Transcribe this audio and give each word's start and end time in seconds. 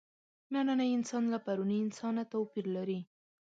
نننی 0.53 0.89
انسان 0.97 1.23
له 1.33 1.39
پروني 1.45 1.77
انسانه 1.85 2.23
توپیر 2.33 2.65
لري. 2.75 2.99